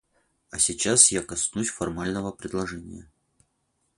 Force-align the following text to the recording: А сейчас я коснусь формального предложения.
А 0.49 0.57
сейчас 0.57 1.11
я 1.11 1.21
коснусь 1.21 1.69
формального 1.69 2.31
предложения. 2.31 3.07